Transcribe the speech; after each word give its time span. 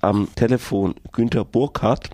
am 0.00 0.28
Telefon 0.34 0.94
Günter 1.12 1.44
Burkhardt 1.44 2.10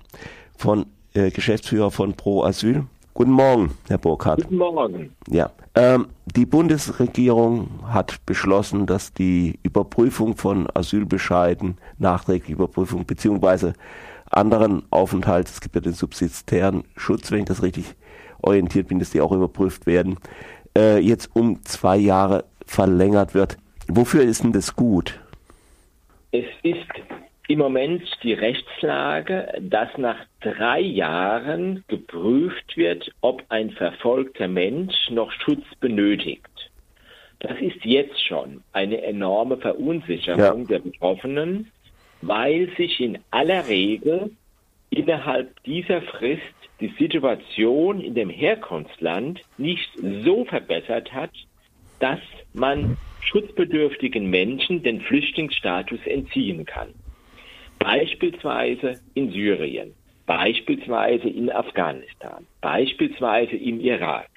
von 0.56 0.86
äh, 1.15 1.31
Geschäftsführer 1.31 1.90
von 1.90 2.15
Pro 2.15 2.44
Asyl. 2.44 2.85
Guten 3.15 3.31
Morgen, 3.31 3.70
Herr 3.89 3.98
Burkhardt. 3.98 4.43
Guten 4.43 4.56
Morgen. 4.56 5.12
Ja, 5.30 5.51
ähm, 5.74 6.09
die 6.27 6.45
Bundesregierung 6.45 7.69
hat 7.87 8.25
beschlossen, 8.27 8.87
dass 8.87 9.14
die 9.14 9.59
Überprüfung 9.62 10.37
von 10.37 10.69
Asylbescheiden, 10.75 11.79
nachträgliche 11.99 12.53
Überprüfung 12.53 13.07
beziehungsweise 13.07 13.72
anderen 14.30 14.82
Aufenthalts, 14.91 15.53
es 15.53 15.61
gibt 15.61 15.77
ja 15.77 15.80
den 15.80 15.95
subsidiären 15.95 16.84
Schutz, 16.96 17.30
wenn 17.30 17.41
ich 17.41 17.45
das 17.46 17.62
richtig 17.62 17.95
orientiert 18.43 18.89
bin, 18.89 18.98
dass 18.98 19.11
die 19.11 19.21
auch 19.21 19.32
überprüft 19.32 19.87
werden, 19.87 20.18
äh, 20.77 20.98
jetzt 20.98 21.30
um 21.34 21.64
zwei 21.64 21.96
Jahre 21.96 22.45
verlängert 22.66 23.34
wird. 23.34 23.57
Wofür 23.89 24.23
ist 24.23 24.45
denn 24.45 24.53
das 24.53 24.77
gut? 24.77 25.18
Es 26.32 26.45
ist 26.62 26.87
im 27.49 27.59
Moment 27.59 28.03
die 28.23 28.33
Rechtslage, 28.33 29.53
dass 29.61 29.96
nach 29.99 30.18
drei 30.41 30.81
Jahren 30.81 31.85
geprüft 31.89 32.77
wird, 32.77 33.12
ob 33.20 33.45
ein 33.48 33.70
verfolgter 33.70 34.48
Mensch 34.48 35.10
noch 35.10 35.30
Schutz 35.30 35.64
benötigt. 35.80 36.70
Das 37.40 37.60
ist 37.60 37.84
jetzt 37.84 38.20
schon 38.27 38.62
eine 38.73 39.02
enorme 39.02 39.59
Verunsicherung 39.59 40.62
ja. 40.62 40.66
der 40.66 40.78
Betroffenen, 40.80 41.70
weil 42.23 42.70
sich 42.77 42.98
in 43.01 43.18
aller 43.30 43.68
Regel 43.68 44.30
innerhalb 44.90 45.62
dieser 45.65 46.02
Frist 46.02 46.42
die 46.80 46.92
Situation 46.98 48.01
in 48.01 48.15
dem 48.15 48.30
Herkunftsland 48.30 49.42
nicht 49.56 49.90
so 50.24 50.45
verbessert 50.45 51.12
hat, 51.12 51.30
dass 52.01 52.20
man 52.52 52.96
schutzbedürftigen 53.20 54.28
Menschen 54.28 54.82
den 54.82 55.01
Flüchtlingsstatus 55.01 56.01
entziehen 56.06 56.65
kann. 56.65 56.95
Beispielsweise 57.86 59.00
in 59.14 59.30
Syrien, 59.30 59.95
beispielsweise 60.26 61.28
in 61.28 61.52
Afghanistan, 61.52 62.45
beispielsweise 62.60 63.54
im 63.54 63.79
Irak. 63.79 64.29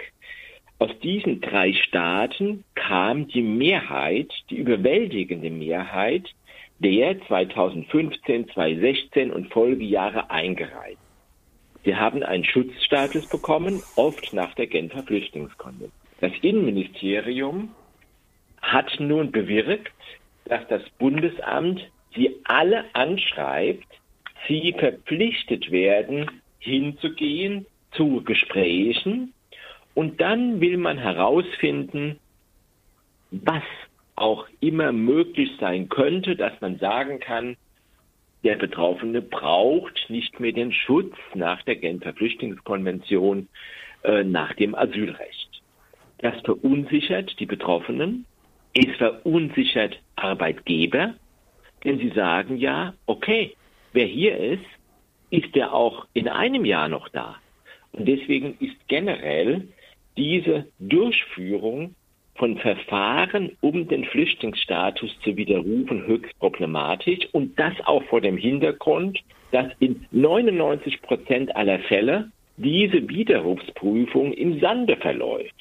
Aus 0.78 0.92
diesen 1.02 1.42
drei 1.42 1.73
Staaten 1.73 2.64
kam 2.75 3.27
die 3.27 3.42
Mehrheit, 3.42 4.31
die 4.52 4.58
überwältigende 4.58 5.50
Mehrheit 5.50 6.30
der 6.77 7.20
2015, 7.25 8.50
2016 8.50 9.31
und 9.31 9.52
Folgejahre 9.52 10.30
eingereiht. 10.30 11.00
Sie 11.83 11.95
haben 11.95 12.22
einen 12.22 12.45
Schutzstatus 12.45 13.25
bekommen, 13.25 13.81
oft 13.95 14.31
nach 14.31 14.53
der 14.53 14.67
Genfer 14.67 15.02
Flüchtlingskonvention. 15.02 15.92
Das 16.22 16.33
Innenministerium 16.44 17.73
hat 18.61 19.00
nun 19.00 19.31
bewirkt, 19.31 19.92
dass 20.45 20.67
das 20.67 20.83
Bundesamt 21.00 21.89
sie 22.15 22.35
alle 22.43 22.85
anschreibt, 22.93 23.88
sie 24.47 24.73
verpflichtet 24.77 25.71
werden, 25.71 26.29
hinzugehen 26.59 27.65
zu 27.91 28.23
Gesprächen 28.23 29.33
und 29.95 30.21
dann 30.21 30.61
will 30.61 30.77
man 30.77 30.97
herausfinden, 30.97 32.19
was 33.31 33.63
auch 34.15 34.47
immer 34.59 34.91
möglich 34.91 35.52
sein 35.59 35.89
könnte, 35.89 36.35
dass 36.35 36.59
man 36.61 36.77
sagen 36.80 37.19
kann, 37.19 37.55
der 38.43 38.55
Betroffene 38.55 39.21
braucht 39.21 40.09
nicht 40.09 40.39
mehr 40.39 40.52
den 40.52 40.71
Schutz 40.71 41.15
nach 41.33 41.61
der 41.63 41.75
Genfer 41.75 42.13
Flüchtlingskonvention, 42.13 43.49
äh, 44.03 44.23
nach 44.23 44.53
dem 44.53 44.75
Asylrecht. 44.75 45.61
Das 46.19 46.39
verunsichert 46.41 47.39
die 47.39 47.45
Betroffenen, 47.45 48.25
es 48.73 48.95
verunsichert 48.97 49.99
Arbeitgeber, 50.15 51.15
denn 51.83 51.99
sie 51.99 52.09
sagen 52.09 52.58
ja, 52.58 52.94
okay, 53.05 53.55
wer 53.94 54.05
hier 54.05 54.38
ist, 54.38 54.66
ist 55.30 55.55
er 55.55 55.73
auch 55.73 56.05
in 56.13 56.27
einem 56.27 56.66
Jahr 56.66 56.89
noch 56.89 57.09
da. 57.09 57.36
Und 57.91 58.08
deswegen 58.08 58.58
ist 58.59 58.75
generell 58.88 59.67
diese 60.17 60.67
Durchführung 60.80 61.95
von 62.36 62.58
Verfahren, 62.58 63.58
um 63.61 63.87
den 63.87 64.05
Flüchtlingsstatus 64.05 65.11
zu 65.23 65.36
widerrufen, 65.36 66.08
höchst 66.08 66.37
problematisch. 66.39 67.27
Und 67.33 67.59
das 67.59 67.73
auch 67.86 68.04
vor 68.04 68.21
dem 68.21 68.37
Hintergrund, 68.37 69.20
dass 69.52 69.67
in 69.80 70.05
99 70.11 71.02
Prozent 71.02 71.55
aller 71.55 71.80
Fälle 71.80 72.31
diese 72.58 73.08
Widerrufsprüfung 73.08 74.33
im 74.33 74.59
Sande 74.59 74.95
verläuft. 74.98 75.55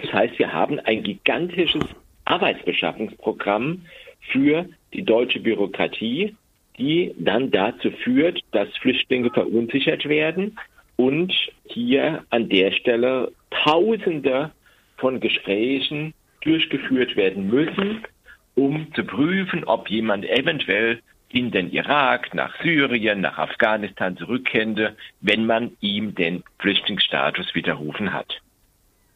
Das 0.00 0.12
heißt, 0.12 0.38
wir 0.38 0.52
haben 0.52 0.78
ein 0.80 1.02
gigantisches 1.02 1.84
Arbeitsbeschaffungsprogramm 2.24 3.82
für 4.20 4.66
die 4.92 5.04
deutsche 5.04 5.40
Bürokratie, 5.40 6.34
die 6.78 7.14
dann 7.18 7.50
dazu 7.50 7.90
führt, 7.90 8.40
dass 8.52 8.68
Flüchtlinge 8.78 9.30
verunsichert 9.30 10.08
werden 10.08 10.58
und 10.96 11.32
hier 11.64 12.24
an 12.30 12.48
der 12.48 12.72
Stelle 12.72 13.32
Tausende 13.50 14.52
von 14.96 15.20
Gesprächen 15.20 16.14
durchgeführt 16.42 17.16
werden 17.16 17.48
müssen, 17.48 18.02
um 18.54 18.92
zu 18.94 19.04
prüfen, 19.04 19.64
ob 19.64 19.88
jemand 19.90 20.24
eventuell 20.28 21.00
in 21.28 21.50
den 21.50 21.70
Irak, 21.72 22.34
nach 22.34 22.54
Syrien, 22.62 23.20
nach 23.20 23.38
Afghanistan 23.38 24.16
zurückkehrte, 24.16 24.96
wenn 25.20 25.46
man 25.46 25.72
ihm 25.80 26.14
den 26.14 26.44
Flüchtlingsstatus 26.58 27.54
widerrufen 27.54 28.12
hat. 28.12 28.40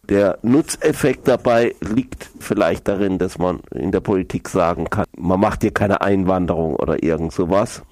Der 0.09 0.39
Nutzeffekt 0.43 1.27
dabei 1.27 1.75
liegt 1.81 2.31
vielleicht 2.39 2.87
darin, 2.87 3.19
dass 3.19 3.39
man 3.39 3.61
in 3.75 3.91
der 3.91 4.01
Politik 4.01 4.49
sagen 4.49 4.89
kann, 4.89 5.07
man 5.17 5.41
macht 5.41 5.63
hier 5.63 5.75
keine 5.75 6.01
Einwanderung 6.01 6.77
oder 6.77 7.03
irgend 7.03 7.33
sowas. 7.33 7.85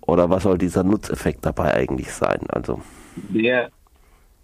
Oder 0.00 0.30
was 0.30 0.44
soll 0.44 0.58
dieser 0.58 0.82
Nutzeffekt 0.82 1.44
dabei 1.46 1.74
eigentlich 1.74 2.10
sein? 2.12 2.40
Also 2.48 2.80
der, 3.16 3.70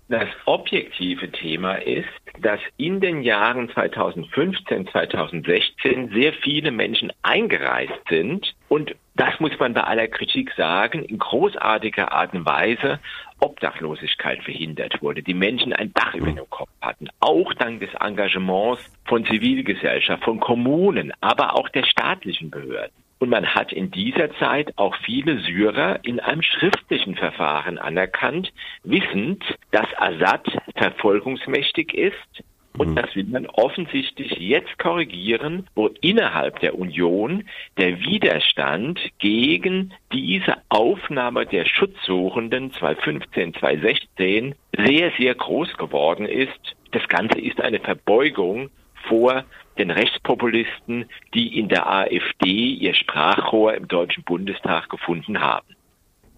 das 0.09 0.29
objektive 0.45 1.31
Thema 1.31 1.75
ist, 1.75 2.09
dass 2.41 2.61
in 2.77 3.01
den 3.01 3.23
Jahren 3.23 3.69
2015, 3.71 4.89
2016 4.89 6.11
sehr 6.13 6.33
viele 6.34 6.71
Menschen 6.71 7.13
eingereist 7.23 8.01
sind 8.09 8.55
und 8.69 8.95
das 9.15 9.39
muss 9.41 9.59
man 9.59 9.75
bei 9.75 9.83
aller 9.83 10.09
Kritik 10.09 10.53
sagen, 10.56 11.05
in 11.05 11.19
großartiger 11.19 12.12
Art 12.12 12.33
und 12.33 12.47
Weise 12.47 12.99
Obdachlosigkeit 13.41 14.43
verhindert 14.43 15.03
wurde, 15.03 15.23
die 15.23 15.34
Menschen 15.34 15.73
ein 15.73 15.93
Dach 15.93 16.15
über 16.15 16.31
dem 16.31 16.49
Kopf 16.49 16.71
hatten, 16.81 17.09
auch 17.21 17.53
dank 17.55 17.81
des 17.81 17.93
Engagements 17.95 18.91
von 19.05 19.25
Zivilgesellschaft, 19.27 20.25
von 20.25 20.41
Kommunen, 20.41 21.12
aber 21.21 21.55
auch 21.55 21.69
der 21.69 21.84
staatlichen 21.84 22.51
Behörden. 22.51 22.93
Und 23.19 23.28
man 23.28 23.55
hat 23.55 23.72
in 23.72 23.91
dieser 23.91 24.34
Zeit 24.39 24.72
auch 24.77 24.97
viele 25.05 25.39
Syrer 25.41 26.01
in 26.03 26.19
einem 26.19 26.43
schriftlichen 26.43 27.15
Verfahren 27.15 27.78
anerkannt, 27.78 28.53
wissend, 28.83 29.45
dass 29.71 29.87
Assad 29.97 30.45
verfolgungsmächtig 30.75 31.95
ist 31.95 32.43
und 32.82 32.91
mhm. 32.91 32.97
das 32.97 33.15
will 33.15 33.25
man 33.25 33.47
offensichtlich 33.47 34.32
jetzt 34.32 34.76
korrigieren, 34.78 35.69
wo 35.76 35.88
innerhalb 36.00 36.59
der 36.60 36.76
Union 36.76 37.44
der 37.78 38.00
Widerstand 38.00 38.98
gegen 39.20 39.94
diese 40.12 40.56
Aufnahme 40.69 41.47
der 41.47 41.65
Schutzsuchenden 41.65 42.72
2015, 42.72 43.54
2016 43.54 44.54
sehr, 44.76 45.12
sehr 45.16 45.34
groß 45.34 45.76
geworden 45.76 46.26
ist. 46.26 46.76
Das 46.91 47.06
Ganze 47.09 47.38
ist 47.38 47.60
eine 47.60 47.78
Verbeugung 47.78 48.71
vor 49.09 49.44
den 49.78 49.92
Rechtspopulisten, 49.92 51.06
die 51.34 51.59
in 51.59 51.69
der 51.69 51.88
AfD 51.88 52.48
ihr 52.48 52.94
Sprachrohr 52.94 53.75
im 53.75 53.87
Deutschen 53.87 54.25
Bundestag 54.25 54.91
gefunden 54.91 55.41
haben. 55.41 55.66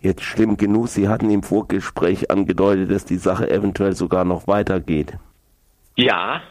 Jetzt 0.01 0.23
schlimm 0.23 0.59
genug, 0.59 0.89
Sie 0.89 1.09
hatten 1.09 1.31
im 1.31 1.43
Vorgespräch 1.43 2.31
angedeutet, 2.31 2.91
dass 2.91 3.07
die 3.07 3.17
Sache 3.17 3.51
eventuell 3.51 3.95
sogar 3.95 4.27
noch 4.27 4.47
weitergeht. 4.47 5.15
Ja, 5.97 6.43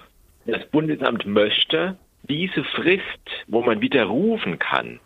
das 0.46 0.66
Bundesamt 0.70 1.26
möchte 1.26 1.98
diese 2.24 2.64
Frist, 2.64 3.04
wo 3.48 3.62
man 3.62 3.82
widerrufen 3.82 4.58
kann, 4.58 5.02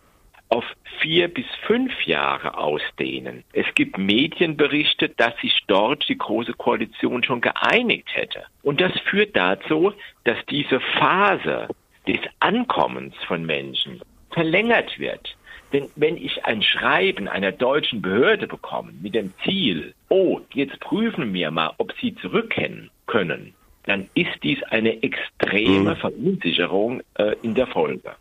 auf 0.50 0.64
vier 1.00 1.28
bis 1.28 1.48
fünf 1.66 1.92
Jahre 2.04 2.56
ausdehnen. 2.58 3.44
Es 3.54 3.66
gibt 3.74 3.98
Medienberichte, 3.98 5.10
dass 5.10 5.36
sich 5.42 5.64
dort 5.66 6.08
die 6.08 6.18
Große 6.18 6.54
Koalition 6.54 7.24
schon 7.24 7.42
geeinigt 7.42 8.10
hätte. 8.14 8.44
Und 8.62 8.80
das 8.80 8.94
führt 9.10 9.36
dazu, 9.36 9.92
dass 10.24 10.38
diese 10.50 10.80
Phase 11.00 11.68
des 12.08 12.20
Ankommens 12.40 13.16
von 13.28 13.44
Menschen 13.44 14.02
verlängert 14.30 15.00
wird. 15.00 15.36
Denn 15.74 15.90
wenn 15.96 16.16
ich 16.16 16.46
ein 16.46 16.62
Schreiben 16.62 17.28
einer 17.28 17.52
deutschen 17.52 18.04
Behörde 18.04 18.48
bekomme 18.48 18.94
mit 19.02 19.16
dem 19.16 19.34
Ziel, 19.44 19.96
oh, 20.10 20.40
jetzt 20.54 20.80
prüfen 20.80 21.34
wir 21.34 21.50
mal, 21.50 21.74
ob 21.78 21.92
Sie 22.00 22.16
zurückkennen 22.16 22.92
können, 23.08 23.54
dann 23.88 24.10
ist 24.14 24.44
dies 24.44 24.62
eine 24.64 25.02
extreme 25.02 25.96
mhm. 25.96 25.98
Verunsicherung 25.98 27.02
äh, 27.16 27.36
in 27.42 27.56
der 27.56 27.68
Folge. 27.68 28.16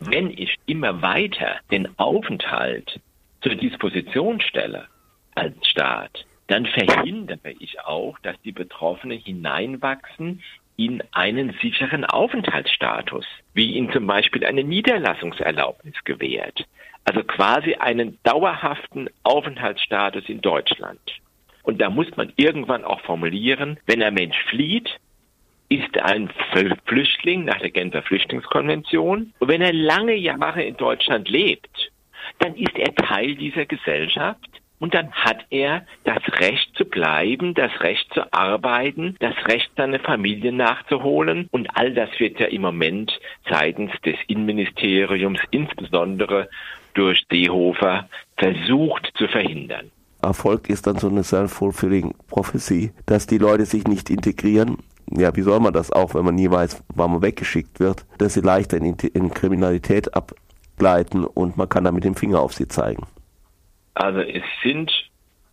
Wenn 0.00 0.30
ich 0.30 0.56
immer 0.66 1.02
weiter 1.02 1.56
den 1.70 1.88
Aufenthalt 1.98 3.00
zur 3.40 3.54
Disposition 3.54 4.40
stelle 4.40 4.86
als 5.34 5.54
Staat, 5.66 6.26
dann 6.48 6.66
verhindere 6.66 7.52
ich 7.58 7.80
auch, 7.80 8.18
dass 8.20 8.40
die 8.42 8.52
Betroffenen 8.52 9.18
hineinwachsen 9.18 10.42
in 10.76 11.02
einen 11.12 11.56
sicheren 11.60 12.04
Aufenthaltsstatus, 12.04 13.26
wie 13.54 13.72
ihnen 13.72 13.92
zum 13.92 14.06
Beispiel 14.06 14.44
eine 14.44 14.64
Niederlassungserlaubnis 14.64 15.94
gewährt. 16.04 16.66
Also 17.04 17.22
quasi 17.22 17.74
einen 17.74 18.18
dauerhaften 18.22 19.08
Aufenthaltsstatus 19.22 20.28
in 20.28 20.40
Deutschland. 20.40 21.00
Und 21.68 21.82
da 21.82 21.90
muss 21.90 22.06
man 22.16 22.32
irgendwann 22.36 22.82
auch 22.82 23.02
formulieren, 23.02 23.78
wenn 23.84 24.02
ein 24.02 24.14
Mensch 24.14 24.38
flieht, 24.48 24.88
ist 25.68 25.94
er 25.96 26.06
ein 26.06 26.30
Flüchtling 26.86 27.44
nach 27.44 27.58
der 27.58 27.68
Genfer 27.68 28.00
Flüchtlingskonvention. 28.00 29.34
Und 29.38 29.48
wenn 29.48 29.60
er 29.60 29.74
lange 29.74 30.14
Jahre 30.14 30.62
in 30.62 30.78
Deutschland 30.78 31.28
lebt, 31.28 31.90
dann 32.38 32.54
ist 32.54 32.74
er 32.74 32.94
Teil 32.94 33.34
dieser 33.34 33.66
Gesellschaft 33.66 34.48
und 34.78 34.94
dann 34.94 35.12
hat 35.12 35.44
er 35.50 35.84
das 36.04 36.22
Recht 36.40 36.74
zu 36.74 36.86
bleiben, 36.86 37.52
das 37.52 37.82
Recht 37.82 38.14
zu 38.14 38.32
arbeiten, 38.32 39.16
das 39.20 39.36
Recht, 39.46 39.70
seine 39.76 39.98
Familie 39.98 40.52
nachzuholen. 40.52 41.48
Und 41.50 41.68
all 41.74 41.92
das 41.92 42.08
wird 42.18 42.40
ja 42.40 42.46
im 42.46 42.62
Moment 42.62 43.12
seitens 43.46 43.92
des 44.06 44.16
Innenministeriums, 44.26 45.40
insbesondere 45.50 46.48
durch 46.94 47.26
Seehofer, 47.30 48.08
versucht 48.38 49.12
zu 49.18 49.28
verhindern. 49.28 49.90
Erfolg 50.22 50.68
ist 50.68 50.86
dann 50.86 50.98
so 50.98 51.08
eine 51.08 51.22
self-fulfilling 51.22 52.14
prophecy, 52.26 52.92
dass 53.06 53.26
die 53.26 53.38
Leute 53.38 53.66
sich 53.66 53.86
nicht 53.86 54.10
integrieren. 54.10 54.78
Ja, 55.10 55.34
wie 55.36 55.42
soll 55.42 55.60
man 55.60 55.72
das 55.72 55.90
auch, 55.90 56.14
wenn 56.14 56.24
man 56.24 56.34
nie 56.34 56.50
weiß, 56.50 56.82
wann 56.94 57.12
man 57.12 57.22
weggeschickt 57.22 57.80
wird, 57.80 58.04
dass 58.18 58.34
sie 58.34 58.40
leichter 58.40 58.76
in, 58.76 58.94
in 58.94 59.30
Kriminalität 59.30 60.14
abgleiten 60.14 61.24
und 61.24 61.56
man 61.56 61.68
kann 61.68 61.84
dann 61.84 61.94
mit 61.94 62.04
dem 62.04 62.14
Finger 62.14 62.40
auf 62.40 62.52
sie 62.52 62.68
zeigen. 62.68 63.06
Also 63.94 64.20
es 64.20 64.42
sind 64.62 64.92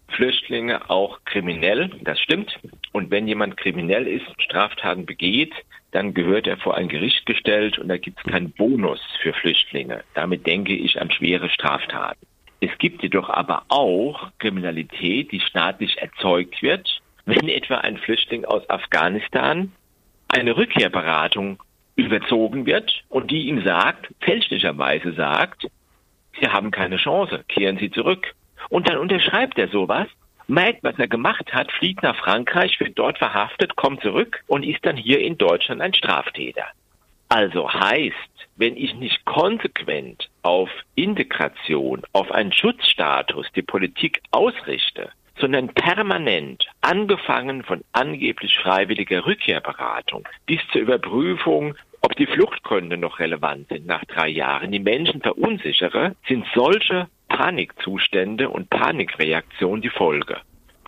Flüchtlinge 0.10 0.90
auch 0.90 1.20
kriminell, 1.26 1.90
das 2.02 2.20
stimmt. 2.20 2.60
Und 2.92 3.12
wenn 3.12 3.28
jemand 3.28 3.58
kriminell 3.58 4.08
ist, 4.08 4.26
Straftaten 4.40 5.06
begeht, 5.06 5.54
dann 5.92 6.14
gehört 6.14 6.48
er 6.48 6.58
vor 6.58 6.76
ein 6.76 6.90
Gericht 6.90 7.26
gestellt 7.26 7.80
und 7.80 7.88
da 7.88 7.98
gibt 7.98 8.20
es 8.20 8.32
keinen 8.32 8.52
Bonus 8.52 9.00
für 9.22 9.34
Flüchtlinge. 9.34 10.04
Damit 10.14 10.46
denke 10.46 10.74
ich 10.74 11.00
an 11.02 11.12
schwere 11.12 11.50
Straftaten. 11.50 12.26
Es 12.68 12.76
gibt 12.80 13.04
jedoch 13.04 13.30
aber 13.30 13.62
auch 13.68 14.32
Kriminalität, 14.40 15.32
die 15.32 15.40
staatlich 15.40 16.00
erzeugt 16.00 16.64
wird, 16.64 17.00
wenn 17.26 17.48
etwa 17.48 17.76
ein 17.76 17.98
Flüchtling 17.98 18.44
aus 18.44 18.68
Afghanistan 18.72 19.72
eine 20.30 20.58
Rückkehrberatung 20.58 21.62
überzogen 21.96 22.66
wird 22.66 23.04
und 23.08 23.30
die 23.30 23.50
ihm 23.50 23.64
sagt, 23.64 24.12
fälschlicherweise 24.20 25.14
sagt, 25.14 25.68
Sie 26.42 26.48
haben 26.48 26.72
keine 26.72 26.98
Chance, 26.98 27.46
kehren 27.48 27.78
Sie 27.78 27.92
zurück. 27.92 28.34
Und 28.70 28.90
dann 28.90 28.98
unterschreibt 28.98 29.60
er 29.60 29.68
sowas, 29.68 30.08
merkt, 30.48 30.84
was 30.84 30.98
er 30.98 31.08
gemacht 31.08 31.54
hat, 31.54 31.72
fliegt 31.72 32.02
nach 32.02 32.16
Frankreich, 32.16 32.80
wird 32.80 32.98
dort 32.98 33.20
verhaftet, 33.20 33.76
kommt 33.76 34.02
zurück 34.02 34.44
und 34.48 34.64
ist 34.64 34.84
dann 34.84 34.98
hier 34.98 35.20
in 35.20 35.38
Deutschland 35.38 35.82
ein 35.82 35.94
Straftäter. 35.94 36.66
Also 37.30 37.72
heißt, 37.72 38.16
wenn 38.56 38.78
ich 38.78 38.94
nicht 38.96 39.26
konsequent 39.26 40.30
auf 40.44 40.70
Integration, 40.96 42.04
auf 42.14 42.32
einen 42.32 42.52
Schutzstatus 42.52 43.48
die 43.56 43.62
Politik 43.62 44.22
ausrichte, 44.32 45.12
sondern 45.38 45.68
permanent, 45.70 46.66
angefangen 46.82 47.64
von 47.64 47.84
angeblich 47.92 48.58
freiwilliger 48.58 49.26
Rückkehrberatung 49.26 50.28
bis 50.46 50.62
zur 50.72 50.82
Überprüfung 50.82 51.76
ob 52.06 52.16
die 52.18 52.28
Fluchtgründe 52.28 52.98
noch 52.98 53.18
relevant 53.18 53.68
sind 53.68 53.88
nach 53.88 54.06
drei 54.06 54.28
Jahren, 54.28 54.72
die 54.72 54.80
Menschen 54.80 55.22
verunsichere, 55.22 56.16
sind 56.28 56.46
solche 56.54 57.08
Panikzustände 57.30 58.48
und 58.48 58.70
Panikreaktionen 58.70 59.82
die 59.82 59.90
Folge. 59.90 60.38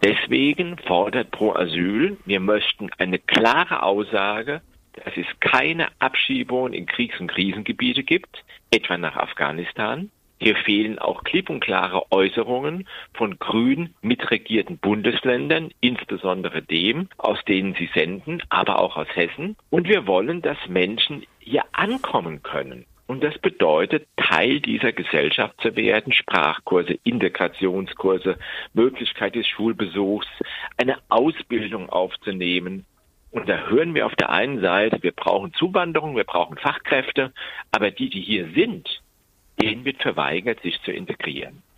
Deswegen 0.04 0.78
fordert 0.78 1.32
Pro 1.32 1.54
Asyl, 1.54 2.18
wir 2.26 2.40
möchten 2.40 2.92
eine 3.00 3.18
klare 3.18 3.82
Aussage, 3.82 4.62
dass 5.04 5.16
es 5.16 5.26
keine 5.40 5.88
Abschiebungen 6.00 6.74
in 6.74 6.86
Kriegs- 6.86 7.20
und 7.20 7.32
Krisengebiete 7.32 8.04
gibt, 8.04 8.44
etwa 8.72 8.98
nach 8.98 9.16
Afghanistan, 9.16 10.12
hier 10.40 10.56
fehlen 10.56 11.00
auch 11.00 11.24
klipp 11.24 11.50
und 11.50 11.62
klare 11.62 12.12
Äußerungen 12.12 12.88
von 13.14 13.40
grün 13.40 13.96
mitregierten 14.02 14.78
Bundesländern, 14.78 15.72
insbesondere 15.82 16.62
dem, 16.62 17.10
aus 17.18 17.44
denen 17.46 17.74
sie 17.74 17.90
senden, 17.94 18.44
aber 18.50 18.80
auch 18.80 18.98
aus 18.98 19.08
Hessen. 19.16 19.56
Und 19.72 19.88
wir 19.88 20.06
wollen, 20.06 20.44
dass 20.44 20.58
Menschen 20.68 21.26
hier 21.40 21.64
ankommen 21.72 22.44
können. 22.44 22.86
Und 23.08 23.24
das 23.24 23.38
bedeutet, 23.40 24.06
Teil 24.18 24.60
dieser 24.60 24.92
Gesellschaft 24.92 25.60
zu 25.62 25.76
werden, 25.76 26.12
Sprachkurse, 26.12 27.00
Integrationskurse, 27.04 28.38
Möglichkeit 28.74 29.34
des 29.34 29.48
Schulbesuchs, 29.48 30.28
eine 30.76 30.98
Ausbildung 31.08 31.90
aufzunehmen. 31.90 32.86
Und 33.38 33.48
da 33.48 33.68
hören 33.68 33.94
wir 33.94 34.08
auf 34.08 34.16
der 34.16 34.32
einen 34.32 34.62
Seite, 34.62 35.04
wir 35.04 35.12
brauchen 35.12 35.54
Zuwanderung, 35.54 36.16
wir 36.16 36.24
brauchen 36.24 36.58
Fachkräfte, 36.58 37.32
aber 37.70 37.92
die, 37.92 38.10
die 38.10 38.22
hier 38.22 38.50
sind, 38.56 39.04
denen 39.62 39.86
wird 39.86 40.02
verweigert, 40.02 40.60
sich 40.64 40.82
zu 40.82 40.92
integrieren. 40.92 41.62